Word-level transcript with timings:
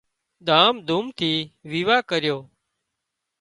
ڌام 0.47 0.73
ڌُوم 0.87 1.05
ٿِي 1.17 1.31
ويواه 1.71 2.01
ڪريو 2.09 2.37